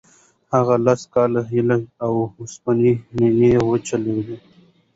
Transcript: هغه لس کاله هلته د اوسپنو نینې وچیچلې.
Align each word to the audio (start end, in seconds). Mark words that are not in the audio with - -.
هغه 0.53 0.75
لس 0.85 1.01
کاله 1.13 1.41
هلته 1.51 1.77
د 1.99 2.01
اوسپنو 2.39 2.93
نینې 3.17 3.51
وچیچلې. 3.69 4.35